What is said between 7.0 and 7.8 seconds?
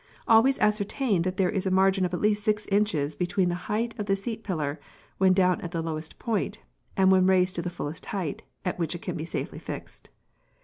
when raised to the